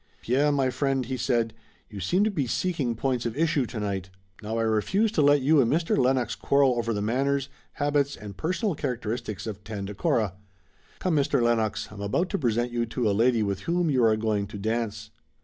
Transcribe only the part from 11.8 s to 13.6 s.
I'm about to present you to a lady with